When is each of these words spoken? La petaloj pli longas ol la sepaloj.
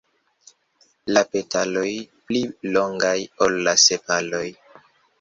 La 1.17 1.23
petaloj 1.35 1.85
pli 2.31 2.43
longas 2.79 3.25
ol 3.49 3.63
la 3.71 3.79
sepaloj. 3.89 4.47